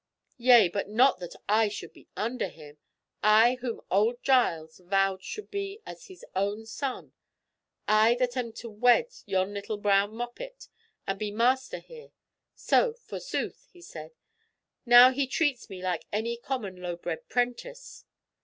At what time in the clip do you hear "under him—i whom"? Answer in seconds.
2.17-3.81